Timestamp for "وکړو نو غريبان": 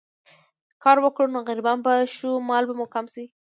1.01-1.77